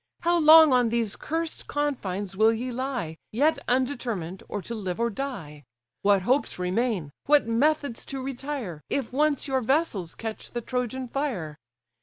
How 0.21 0.39
long 0.39 0.73
on 0.73 0.89
these 0.89 1.15
cursed 1.15 1.67
confines 1.67 2.35
will 2.35 2.51
ye 2.51 2.71
lie, 2.71 3.17
Yet 3.31 3.59
undetermined, 3.67 4.41
or 4.49 4.59
to 4.63 4.73
live 4.73 4.99
or 4.99 5.11
die? 5.11 5.63
What 6.01 6.23
hopes 6.23 6.57
remain, 6.57 7.11
what 7.27 7.47
methods 7.47 8.03
to 8.05 8.19
retire, 8.19 8.81
If 8.89 9.13
once 9.13 9.47
your 9.47 9.61
vessels 9.61 10.15
catch 10.15 10.49
the 10.53 10.61
Trojan 10.61 11.07
fire? 11.07 11.55